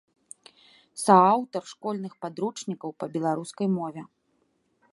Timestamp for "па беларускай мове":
3.03-4.01